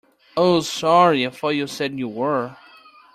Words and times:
Oh, 0.35 0.61
sorry, 0.61 1.27
I 1.27 1.29
thought 1.29 1.49
you 1.49 1.67
said 1.67 1.99
you 1.99 2.07
were. 2.07 2.57